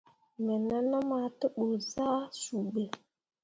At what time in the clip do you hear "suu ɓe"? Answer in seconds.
2.41-2.83